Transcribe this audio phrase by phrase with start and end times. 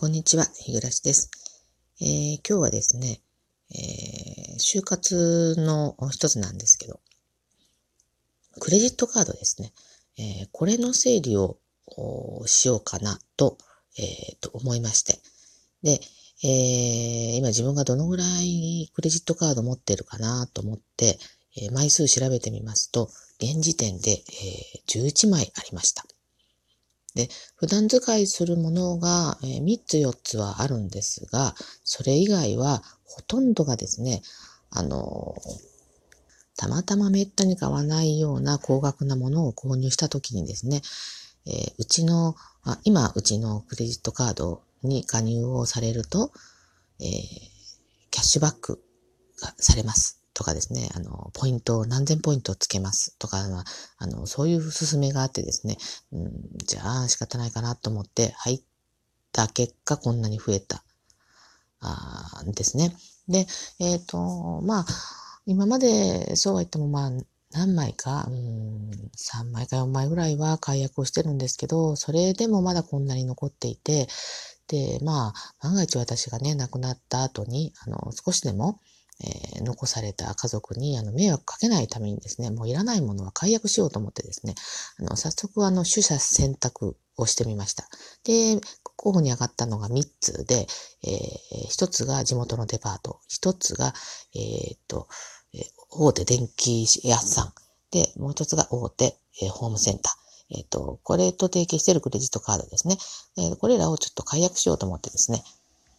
[0.00, 1.30] こんにちは、日暮です。
[2.00, 3.20] えー、今日はですね、
[3.70, 7.00] えー、就活の一つなんですけど、
[8.60, 9.74] クレジットカードですね。
[10.16, 11.58] えー、これの整理を
[12.46, 13.58] しようかなと、
[13.98, 15.18] え、と思いまして。
[15.82, 16.00] で、
[16.44, 21.18] え、今自分がどのぐらいクレジットカード持ってるかなと思って、
[21.60, 24.24] え、枚数調べてみますと、現時点で、え、
[24.88, 26.06] 11枚ありました。
[27.14, 34.22] で、普段使いするものが、3つ4つはあるんですが、それ以外はほとんどがですね、
[34.70, 35.34] あの、
[36.56, 40.82] たまたまめったに買わないような高額なものを購入したときにですね、
[41.46, 46.32] えー、うちの、あ今、うちのクレジットカードに加入をされると、
[47.00, 47.06] えー、
[48.10, 48.82] キャッシュバック
[49.40, 50.19] がされます。
[50.40, 53.36] とかですね、あの、ポイントを何千ポイントつけますとか、
[53.98, 55.76] あの、そういう勧めがあってですね、
[56.12, 56.32] うん、
[56.64, 58.62] じゃあ仕方ないかなと思って入っ
[59.32, 60.82] た結果こんなに増えた、
[61.80, 62.96] あですね。
[63.28, 63.46] で、
[63.80, 64.86] えっ、ー、と、まあ、
[65.44, 67.10] 今までそうは言ってもまあ、
[67.52, 74.08] 何枚か、うん、3枚か4枚ぐらいは解約をしてるんですけど、それでもまだこんなに残っていて、
[74.68, 78.80] で、まあ、万が一私がね、亡くなった後に、あの、少しでも、
[79.22, 84.54] えー、残された家族にあの迷惑かけないためにですね、もういらないものは解約しようと思ってですね、
[84.98, 87.88] あの早速あの取捨選択をしてみました。
[88.24, 88.60] で、
[88.96, 90.66] 候補に上がったのが3つで、
[91.04, 93.94] えー、1つが地元のデパート、1つが、
[94.34, 95.08] えー、っと、
[95.90, 97.52] 大手電気屋さん、
[97.90, 100.20] で、もう1つが大手、えー、ホームセンター。
[100.52, 102.96] えっ、と、これと提携しているクレジットカードですね。
[103.38, 105.44] えー、これらをちょっと解約しようと思ってですね、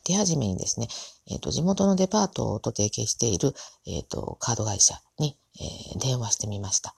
[0.03, 0.87] 手始めにですね、
[1.29, 3.53] えっ、ー、と、地元のデパートと提携している、
[3.85, 6.95] えっ、ー、と、カード会社に、えー、電話してみました。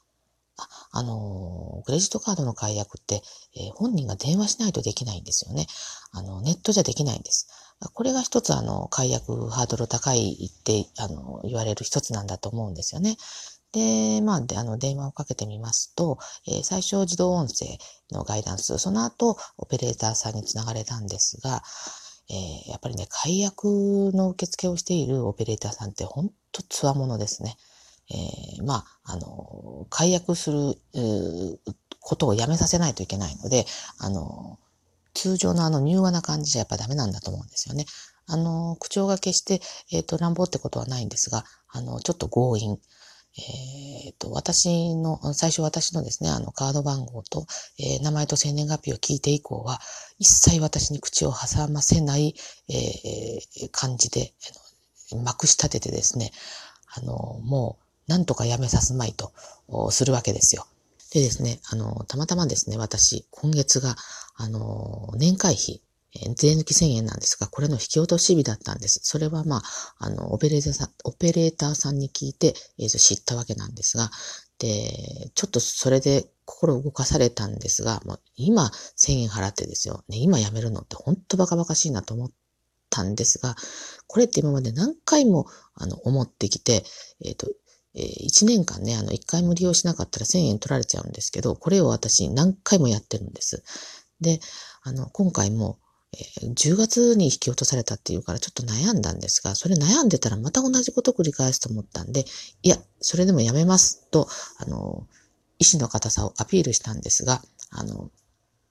[0.58, 3.22] あ、あのクレジットカードの解約って、
[3.56, 5.66] え本人が電話しないとできないんですよね。
[6.12, 7.48] あの、ネットじゃできないんです。
[7.94, 13.18] これが一つ、あの、解約ハードル高いって、あの、言われる一つなんだと思うんですよね。
[13.74, 17.66] で、まあ、で、あの、電話をかけてみますと、えー、最初自動音声
[18.12, 21.64] のガイダンス、その後、オペレーターさんにつながれたんですが、
[22.30, 23.66] えー、やっぱりね、解約
[24.14, 27.58] の受付をしているオペレーターさんってほんとつわものですね。
[28.10, 30.78] えー、まあ、あの、解約する、
[32.06, 33.66] ことをやめさせないといけないので、
[33.98, 34.60] あの、
[35.14, 37.86] 通常のあの柔和な感じじゃやっぱダメなんだと思うんですよね。
[38.28, 39.62] あの、口調が決して、
[39.92, 42.78] えっ、ー、と、乱暴ってことはないんですが、あの、ちょっと強引。
[43.38, 47.46] えっ、ー、と、私の、最初私のですね、あの、カード番号と、
[47.80, 49.80] えー、名前と生年月日を聞いて以降は、
[50.20, 52.36] 一切私に口を挟ませない、
[52.70, 54.34] えー、感じで、
[55.24, 56.32] まくし立ててですね、
[56.96, 57.78] あの、も
[58.08, 59.32] う、なんとかやめさすまいと、
[59.92, 60.68] するわけですよ。
[61.12, 63.96] でですね、あの、たまたまですね、私、今月が、
[64.36, 65.82] あの、年会費、
[66.16, 69.00] え税抜き1000円なんですが、これの引き落とし日だったんです。
[69.04, 69.62] それはまあ、
[69.98, 74.12] あの、オペレーターさん、オペレーターさんに聞いて、えー、知ったわけなんですが、
[74.60, 80.04] で、ちょっとそれで心動かされたんですが、もう今1000円払ってですよ。
[80.08, 82.32] ね、今やめるのって本当バカバカしいなと思っ
[82.90, 83.56] たんですが、
[84.08, 86.84] これって今まで何回も、あの、思ってきて、
[87.24, 87.48] えっ、ー、と、
[87.96, 93.64] えー、1年間ね、あの、1回も利用しなかったら1000円取られちゃうんですけど、これを私何回もやってるんです。
[94.22, 94.40] で、
[94.82, 95.80] あの、今回も、
[96.14, 102.26] え、10月に引き落とされたっていうからちょっと悩んだんですが、それ悩んでたらまた同じこと繰り返すと思ったんで、
[102.62, 105.08] いや、それでもやめますと、あの、
[105.60, 107.42] 意志の固さをアピールしたんですが、
[107.72, 108.12] あの、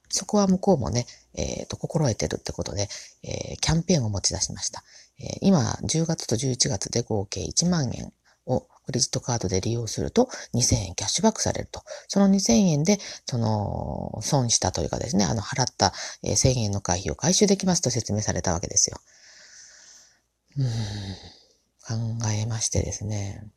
[0.09, 2.87] そこは向こうもね、えっ、ー、と、心得てるってことで、
[3.23, 4.83] えー、キャンペーンを持ち出しました。
[5.19, 8.13] えー、今、10月と11月で合計1万円
[8.45, 11.81] をクレジットカードで利用すると2000円キャッシュバックされると。
[12.07, 18.97] その2000円で、その、損したというかですね、あの、払った1000円の会費を回収できますと説明されたわけですよ。
[20.57, 23.47] うん、考えましてですね。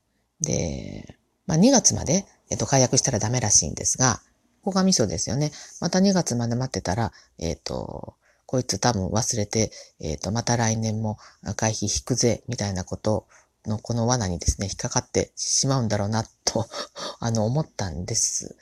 [0.40, 4.20] で、まあ、2月まで、えっと、解約したらダメらしいんですが、
[4.62, 5.52] ここがミソですよね。
[5.80, 8.16] また2月まで待ってたら、えっと、
[8.46, 9.70] こいつ多分忘れて、
[10.00, 11.18] えっと、また来年も
[11.56, 13.26] 会費引くぜ、みたいなこと
[13.66, 16.66] のこの罠にですね、引っかかってしまうんだろうな、と
[17.20, 18.56] あの、思ったんです。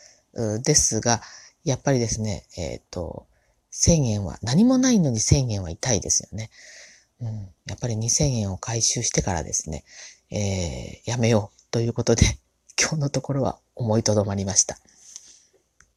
[0.62, 1.22] ですが、
[1.64, 3.26] やっぱりですね、えっ、ー、と、
[3.72, 6.50] 1000円は、何もないのに1000円は痛いですよね。
[7.20, 9.84] うん、やっぱり2000円を回収してからですね、
[10.30, 12.38] えー、やめようということで、
[12.80, 14.78] 今日のところは思いとどまりました。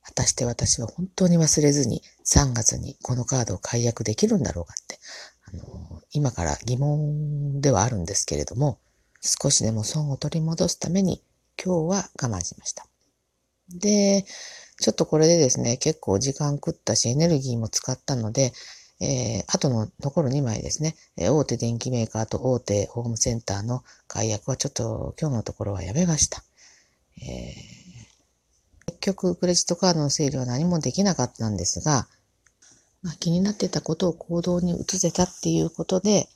[0.03, 5.00] 果たして私は本当に忘れずに3月にこのカードを解約できるんだろうかって、
[5.45, 8.80] あの今から疑問ではあるんですけれども、
[9.27, 11.21] 少しでも損を取り戻すために
[11.62, 12.88] 今日は我慢しました。
[13.69, 14.25] で、
[14.79, 18.53] ちょっとこれでですね、結構時間食ったしエネルギーも使ったので、
[19.00, 26.44] えー、あとの残る2枚ですね、え、大手電機メーカーと大手ホームセンターの解約はちょっと今日のところはやめました。
[27.21, 32.07] えー、結局、クレジットカードの整理は何もできなかったんですが、
[33.03, 36.27] まあ、気になってたことを行動に移せたっていうことで、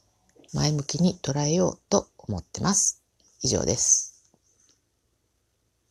[0.54, 3.02] 前向きに捉えようと思ってます。
[3.42, 4.11] 以上です。